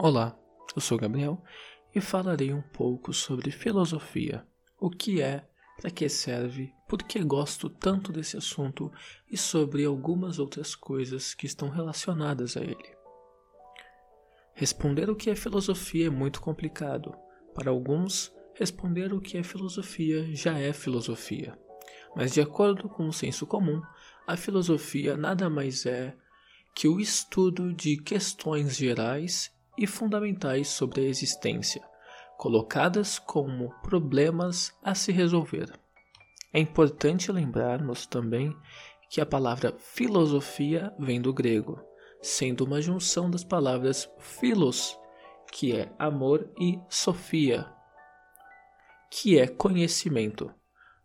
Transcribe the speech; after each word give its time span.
Olá, 0.00 0.38
eu 0.76 0.80
sou 0.80 0.96
Gabriel 0.96 1.42
e 1.92 2.00
falarei 2.00 2.54
um 2.54 2.62
pouco 2.62 3.12
sobre 3.12 3.50
filosofia, 3.50 4.46
o 4.78 4.88
que 4.88 5.20
é, 5.20 5.44
para 5.76 5.90
que 5.90 6.08
serve, 6.08 6.72
por 6.88 7.02
que 7.02 7.18
gosto 7.18 7.68
tanto 7.68 8.12
desse 8.12 8.36
assunto 8.36 8.92
e 9.28 9.36
sobre 9.36 9.84
algumas 9.84 10.38
outras 10.38 10.76
coisas 10.76 11.34
que 11.34 11.46
estão 11.46 11.68
relacionadas 11.68 12.56
a 12.56 12.60
ele. 12.60 12.96
Responder 14.54 15.10
o 15.10 15.16
que 15.16 15.30
é 15.30 15.34
filosofia 15.34 16.06
é 16.06 16.10
muito 16.10 16.40
complicado. 16.40 17.12
Para 17.52 17.72
alguns, 17.72 18.32
responder 18.54 19.12
o 19.12 19.20
que 19.20 19.36
é 19.36 19.42
filosofia 19.42 20.32
já 20.32 20.56
é 20.60 20.72
filosofia. 20.72 21.58
Mas, 22.14 22.32
de 22.32 22.40
acordo 22.40 22.88
com 22.88 23.08
o 23.08 23.12
senso 23.12 23.48
comum, 23.48 23.82
a 24.28 24.36
filosofia 24.36 25.16
nada 25.16 25.50
mais 25.50 25.84
é 25.86 26.16
que 26.72 26.86
o 26.86 27.00
estudo 27.00 27.74
de 27.74 27.96
questões 27.96 28.76
gerais 28.76 29.57
e 29.78 29.86
fundamentais 29.86 30.68
sobre 30.68 31.02
a 31.02 31.04
existência, 31.04 31.82
colocadas 32.36 33.18
como 33.18 33.72
problemas 33.82 34.76
a 34.82 34.94
se 34.94 35.12
resolver. 35.12 35.72
É 36.52 36.60
importante 36.60 37.30
lembrarmos 37.30 38.06
também 38.06 38.54
que 39.08 39.20
a 39.20 39.26
palavra 39.26 39.74
filosofia 39.78 40.92
vem 40.98 41.20
do 41.20 41.32
grego, 41.32 41.80
sendo 42.20 42.64
uma 42.64 42.80
junção 42.82 43.30
das 43.30 43.44
palavras 43.44 44.10
philos, 44.18 44.98
que 45.52 45.74
é 45.74 45.92
amor, 45.98 46.50
e 46.58 46.78
sofia, 46.88 47.66
que 49.10 49.38
é 49.38 49.46
conhecimento. 49.46 50.52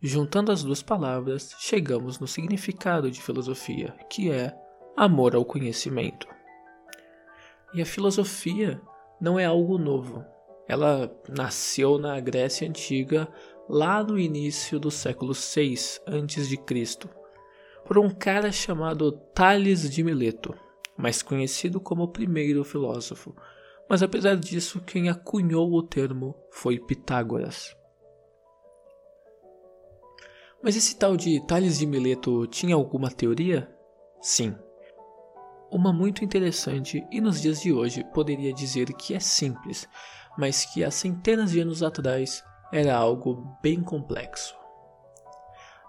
Juntando 0.00 0.50
as 0.50 0.62
duas 0.62 0.82
palavras, 0.82 1.54
chegamos 1.58 2.18
no 2.18 2.26
significado 2.26 3.10
de 3.10 3.20
filosofia, 3.20 3.94
que 4.08 4.30
é 4.30 4.56
amor 4.96 5.34
ao 5.34 5.44
conhecimento. 5.44 6.26
E 7.72 7.80
a 7.80 7.86
filosofia 7.86 8.80
não 9.20 9.38
é 9.38 9.44
algo 9.44 9.78
novo. 9.78 10.24
Ela 10.66 11.10
nasceu 11.28 11.98
na 11.98 12.18
Grécia 12.20 12.68
Antiga, 12.68 13.28
lá 13.68 14.02
no 14.02 14.18
início 14.18 14.78
do 14.78 14.90
século 14.90 15.34
6 15.34 16.02
a.C., 16.06 17.08
por 17.84 17.98
um 17.98 18.08
cara 18.10 18.52
chamado 18.52 19.12
Tales 19.34 19.90
de 19.90 20.02
Mileto, 20.02 20.54
mais 20.96 21.22
conhecido 21.22 21.80
como 21.80 22.04
o 22.04 22.08
primeiro 22.08 22.62
filósofo. 22.62 23.34
Mas 23.88 24.02
apesar 24.02 24.36
disso, 24.36 24.80
quem 24.80 25.08
acunhou 25.08 25.72
o 25.72 25.82
termo 25.82 26.36
foi 26.52 26.78
Pitágoras. 26.78 27.76
Mas 30.62 30.76
esse 30.76 30.96
tal 30.96 31.16
de 31.16 31.44
Tales 31.46 31.78
de 31.78 31.86
Mileto 31.86 32.46
tinha 32.46 32.74
alguma 32.74 33.10
teoria? 33.10 33.68
Sim, 34.20 34.54
uma 35.70 35.92
muito 35.92 36.24
interessante 36.24 37.06
e 37.10 37.20
nos 37.20 37.40
dias 37.40 37.60
de 37.60 37.72
hoje 37.72 38.04
poderia 38.12 38.52
dizer 38.52 38.92
que 38.94 39.14
é 39.14 39.20
simples, 39.20 39.88
mas 40.36 40.64
que 40.64 40.82
há 40.82 40.90
centenas 40.90 41.52
de 41.52 41.60
anos 41.60 41.82
atrás 41.82 42.42
era 42.72 42.96
algo 42.96 43.56
bem 43.62 43.82
complexo. 43.82 44.54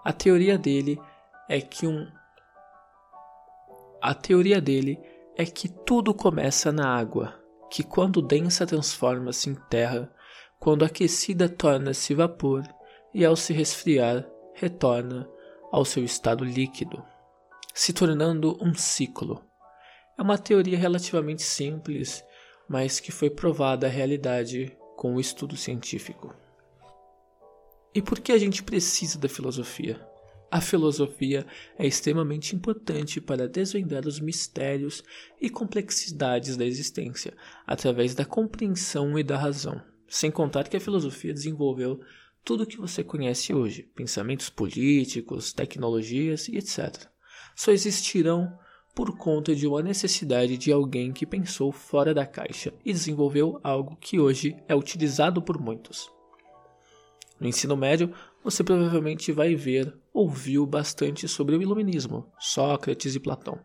A 0.04 0.12
teoria 0.12 0.56
dele 0.56 1.00
é 1.48 1.60
que 1.60 1.86
um 1.86 2.06
A 4.00 4.14
teoria 4.14 4.60
dele 4.60 5.00
é 5.36 5.44
que 5.44 5.68
tudo 5.68 6.12
começa 6.12 6.72
na 6.72 6.88
água, 6.88 7.40
que 7.70 7.82
quando 7.82 8.20
densa 8.20 8.66
transforma-se 8.66 9.48
em 9.48 9.54
terra, 9.54 10.12
quando 10.58 10.84
aquecida 10.84 11.48
torna-se 11.48 12.14
vapor 12.14 12.62
e 13.14 13.24
ao 13.24 13.36
se 13.36 13.52
resfriar 13.52 14.26
retorna 14.54 15.28
ao 15.70 15.84
seu 15.84 16.04
estado 16.04 16.44
líquido, 16.44 17.02
se 17.72 17.92
tornando 17.92 18.58
um 18.60 18.74
ciclo 18.74 19.42
é 20.18 20.22
uma 20.22 20.38
teoria 20.38 20.78
relativamente 20.78 21.42
simples, 21.42 22.24
mas 22.68 23.00
que 23.00 23.12
foi 23.12 23.30
provada 23.30 23.86
a 23.86 23.90
realidade 23.90 24.76
com 24.96 25.14
o 25.14 25.20
estudo 25.20 25.56
científico. 25.56 26.34
E 27.94 28.00
por 28.00 28.20
que 28.20 28.32
a 28.32 28.38
gente 28.38 28.62
precisa 28.62 29.18
da 29.18 29.28
filosofia? 29.28 30.00
A 30.50 30.60
filosofia 30.60 31.46
é 31.78 31.86
extremamente 31.86 32.54
importante 32.54 33.20
para 33.20 33.48
desvendar 33.48 34.06
os 34.06 34.20
mistérios 34.20 35.02
e 35.40 35.48
complexidades 35.48 36.56
da 36.56 36.64
existência 36.66 37.34
através 37.66 38.14
da 38.14 38.24
compreensão 38.24 39.18
e 39.18 39.22
da 39.22 39.38
razão. 39.38 39.82
Sem 40.06 40.30
contar 40.30 40.68
que 40.68 40.76
a 40.76 40.80
filosofia 40.80 41.32
desenvolveu 41.32 42.00
tudo 42.44 42.64
o 42.64 42.66
que 42.66 42.76
você 42.76 43.02
conhece 43.02 43.54
hoje: 43.54 43.82
pensamentos 43.94 44.50
políticos, 44.50 45.54
tecnologias 45.54 46.48
e 46.48 46.58
etc. 46.58 47.06
Só 47.56 47.72
existirão 47.72 48.58
por 48.94 49.16
conta 49.16 49.54
de 49.54 49.66
uma 49.66 49.82
necessidade 49.82 50.58
de 50.58 50.70
alguém 50.70 51.12
que 51.12 51.26
pensou 51.26 51.72
fora 51.72 52.12
da 52.12 52.26
caixa 52.26 52.72
e 52.84 52.92
desenvolveu 52.92 53.58
algo 53.62 53.96
que 53.96 54.20
hoje 54.20 54.56
é 54.68 54.74
utilizado 54.74 55.40
por 55.40 55.58
muitos. 55.58 56.10
No 57.40 57.48
ensino 57.48 57.76
médio, 57.76 58.14
você 58.44 58.62
provavelmente 58.62 59.32
vai 59.32 59.54
ver, 59.54 59.96
ouviu 60.12 60.66
bastante 60.66 61.26
sobre 61.26 61.56
o 61.56 61.62
iluminismo, 61.62 62.30
Sócrates 62.38 63.14
e 63.14 63.20
Platão, 63.20 63.58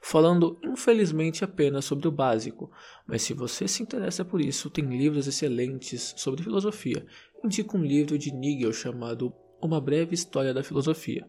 falando 0.00 0.58
infelizmente 0.64 1.44
apenas 1.44 1.84
sobre 1.84 2.08
o 2.08 2.12
básico, 2.12 2.70
mas 3.06 3.22
se 3.22 3.34
você 3.34 3.68
se 3.68 3.82
interessa 3.82 4.24
por 4.24 4.40
isso, 4.40 4.70
tem 4.70 4.84
livros 4.84 5.26
excelentes 5.26 6.14
sobre 6.16 6.42
filosofia. 6.42 7.06
Indico 7.44 7.76
um 7.76 7.84
livro 7.84 8.18
de 8.18 8.32
Nigel 8.32 8.72
chamado 8.72 9.32
uma 9.62 9.80
breve 9.80 10.14
história 10.14 10.54
da 10.54 10.62
filosofia, 10.62 11.28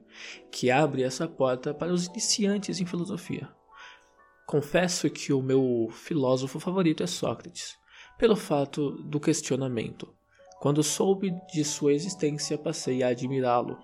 que 0.51 0.71
abre 0.71 1.03
essa 1.03 1.27
porta 1.27 1.73
para 1.73 1.91
os 1.91 2.05
iniciantes 2.05 2.79
em 2.79 2.85
filosofia. 2.85 3.49
Confesso 4.45 5.09
que 5.09 5.31
o 5.31 5.41
meu 5.41 5.87
filósofo 5.91 6.59
favorito 6.59 7.03
é 7.03 7.07
Sócrates, 7.07 7.77
pelo 8.17 8.35
fato 8.35 8.91
do 9.03 9.19
questionamento. 9.19 10.13
Quando 10.59 10.83
soube 10.83 11.33
de 11.51 11.63
sua 11.63 11.93
existência, 11.93 12.57
passei 12.57 13.01
a 13.01 13.07
admirá-lo. 13.07 13.77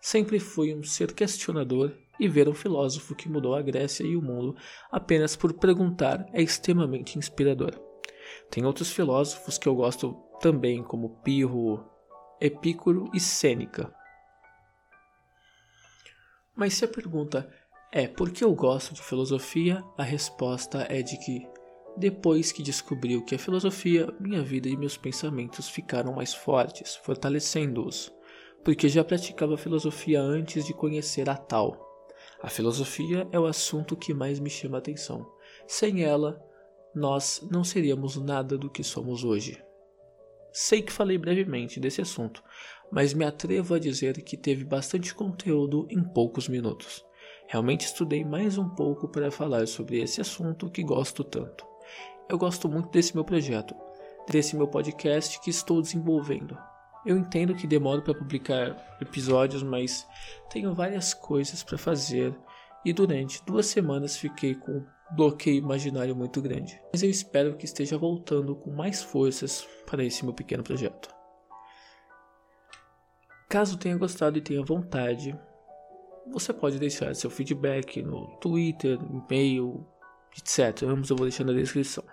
Sempre 0.00 0.40
fui 0.40 0.74
um 0.74 0.82
ser 0.82 1.12
questionador 1.12 1.92
e 2.18 2.28
ver 2.28 2.48
um 2.48 2.54
filósofo 2.54 3.14
que 3.14 3.28
mudou 3.28 3.54
a 3.54 3.62
Grécia 3.62 4.04
e 4.04 4.16
o 4.16 4.22
mundo 4.22 4.56
apenas 4.90 5.36
por 5.36 5.52
perguntar 5.52 6.26
é 6.32 6.42
extremamente 6.42 7.18
inspirador. 7.18 7.78
Tem 8.50 8.64
outros 8.64 8.90
filósofos 8.90 9.58
que 9.58 9.68
eu 9.68 9.74
gosto 9.74 10.14
também, 10.40 10.82
como 10.82 11.20
Pirro, 11.22 11.84
Epicuro 12.40 13.10
e 13.12 13.18
Sêneca. 13.18 13.92
Mas 16.54 16.74
se 16.74 16.84
a 16.84 16.88
pergunta 16.88 17.48
é 17.92 18.06
por 18.06 18.30
que 18.30 18.44
eu 18.44 18.54
gosto 18.54 18.94
de 18.94 19.02
filosofia, 19.02 19.82
a 19.96 20.02
resposta 20.02 20.86
é 20.88 21.02
de 21.02 21.16
que, 21.18 21.48
depois 21.96 22.52
que 22.52 22.62
descobri 22.62 23.16
o 23.16 23.24
que 23.24 23.34
é 23.34 23.38
filosofia, 23.38 24.12
minha 24.20 24.42
vida 24.42 24.68
e 24.68 24.76
meus 24.76 24.96
pensamentos 24.96 25.68
ficaram 25.68 26.12
mais 26.12 26.34
fortes, 26.34 26.96
fortalecendo-os, 26.96 28.12
porque 28.64 28.88
já 28.88 29.02
praticava 29.02 29.56
filosofia 29.56 30.20
antes 30.20 30.64
de 30.64 30.74
conhecer 30.74 31.28
a 31.28 31.36
tal. 31.36 31.88
A 32.40 32.48
filosofia 32.48 33.26
é 33.32 33.38
o 33.38 33.46
assunto 33.46 33.96
que 33.96 34.14
mais 34.14 34.38
me 34.38 34.50
chama 34.50 34.76
a 34.76 34.80
atenção. 34.80 35.28
Sem 35.66 36.02
ela, 36.04 36.40
nós 36.94 37.46
não 37.50 37.64
seríamos 37.64 38.16
nada 38.16 38.56
do 38.56 38.70
que 38.70 38.84
somos 38.84 39.24
hoje. 39.24 39.60
Sei 40.52 40.82
que 40.82 40.92
falei 40.92 41.18
brevemente 41.18 41.78
desse 41.78 42.00
assunto, 42.00 42.42
mas 42.90 43.12
me 43.12 43.24
atrevo 43.24 43.74
a 43.74 43.78
dizer 43.78 44.20
que 44.22 44.36
teve 44.36 44.64
bastante 44.64 45.14
conteúdo 45.14 45.86
em 45.90 46.02
poucos 46.02 46.48
minutos. 46.48 47.04
Realmente 47.46 47.86
estudei 47.86 48.24
mais 48.24 48.58
um 48.58 48.68
pouco 48.68 49.08
para 49.08 49.30
falar 49.30 49.66
sobre 49.66 50.00
esse 50.00 50.20
assunto 50.20 50.70
que 50.70 50.82
gosto 50.82 51.22
tanto. 51.24 51.66
Eu 52.28 52.36
gosto 52.36 52.68
muito 52.68 52.90
desse 52.90 53.14
meu 53.14 53.24
projeto, 53.24 53.74
desse 54.28 54.56
meu 54.56 54.68
podcast 54.68 55.40
que 55.40 55.50
estou 55.50 55.80
desenvolvendo. 55.80 56.56
Eu 57.06 57.16
entendo 57.16 57.54
que 57.54 57.66
demoro 57.66 58.02
para 58.02 58.14
publicar 58.14 58.98
episódios, 59.00 59.62
mas 59.62 60.06
tenho 60.50 60.74
várias 60.74 61.14
coisas 61.14 61.62
para 61.62 61.78
fazer 61.78 62.36
e 62.88 62.92
durante 62.94 63.44
duas 63.44 63.66
semanas 63.66 64.16
fiquei 64.16 64.54
com 64.54 64.82
bloqueio 65.14 65.58
imaginário 65.58 66.16
muito 66.16 66.40
grande. 66.40 66.80
Mas 66.90 67.02
eu 67.02 67.10
espero 67.10 67.54
que 67.54 67.66
esteja 67.66 67.98
voltando 67.98 68.56
com 68.56 68.70
mais 68.70 69.02
forças 69.02 69.68
para 69.84 70.02
esse 70.02 70.24
meu 70.24 70.32
pequeno 70.32 70.62
projeto. 70.62 71.14
Caso 73.46 73.78
tenha 73.78 73.96
gostado 73.98 74.38
e 74.38 74.40
tenha 74.40 74.64
vontade, 74.64 75.38
você 76.32 76.50
pode 76.50 76.78
deixar 76.78 77.14
seu 77.14 77.28
feedback 77.28 78.02
no 78.02 78.26
Twitter, 78.38 78.98
e-mail, 79.02 79.86
etc. 80.32 80.84
Ambos 80.84 81.10
eu 81.10 81.16
vou 81.16 81.26
deixar 81.26 81.44
na 81.44 81.52
descrição. 81.52 82.04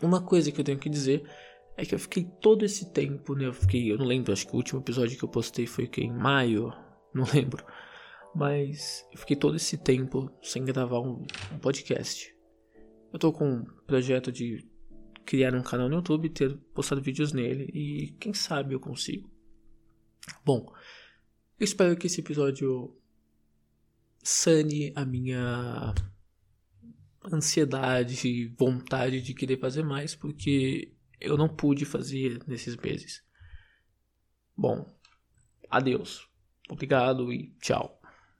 Uma 0.00 0.22
coisa 0.22 0.52
que 0.52 0.60
eu 0.60 0.64
tenho 0.64 0.78
que 0.78 0.88
dizer 0.88 1.28
é 1.76 1.84
que 1.84 1.96
eu 1.96 1.98
fiquei 1.98 2.24
todo 2.40 2.64
esse 2.64 2.92
tempo, 2.92 3.34
né? 3.34 3.46
Eu 3.46 3.52
fiquei, 3.52 3.90
eu 3.90 3.98
não 3.98 4.06
lembro, 4.06 4.32
acho 4.32 4.46
que 4.46 4.52
o 4.52 4.56
último 4.56 4.80
episódio 4.80 5.18
que 5.18 5.24
eu 5.24 5.28
postei 5.28 5.66
foi 5.66 5.88
que 5.88 6.00
em 6.00 6.12
maio, 6.12 6.72
não 7.12 7.24
lembro. 7.34 7.64
Mas 8.34 9.06
eu 9.12 9.18
fiquei 9.18 9.36
todo 9.36 9.56
esse 9.56 9.76
tempo 9.76 10.30
sem 10.42 10.64
gravar 10.64 11.00
um, 11.00 11.26
um 11.52 11.58
podcast. 11.58 12.34
Eu 13.12 13.18
tô 13.18 13.32
com 13.32 13.48
um 13.48 13.64
projeto 13.86 14.30
de 14.30 14.68
criar 15.24 15.54
um 15.54 15.62
canal 15.62 15.88
no 15.88 15.96
YouTube, 15.96 16.28
ter 16.30 16.56
postado 16.74 17.02
vídeos 17.02 17.32
nele 17.32 17.70
e 17.74 18.12
quem 18.20 18.32
sabe 18.32 18.74
eu 18.74 18.80
consigo. 18.80 19.30
Bom, 20.44 20.72
eu 21.58 21.64
espero 21.64 21.96
que 21.96 22.06
esse 22.06 22.20
episódio 22.20 22.96
sane 24.22 24.92
a 24.94 25.04
minha 25.04 25.94
ansiedade 27.24 28.26
e 28.26 28.46
vontade 28.48 29.20
de 29.20 29.34
querer 29.34 29.58
fazer 29.58 29.82
mais, 29.82 30.14
porque 30.14 30.94
eu 31.20 31.36
não 31.36 31.48
pude 31.48 31.84
fazer 31.84 32.40
nesses 32.46 32.76
meses. 32.76 33.22
Bom, 34.56 34.86
adeus. 35.68 36.28
Obrigado 36.68 37.32
e 37.32 37.54
tchau. 37.60 37.97